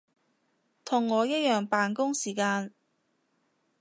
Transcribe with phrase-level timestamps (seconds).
[0.83, 2.73] 同我一樣扮工時間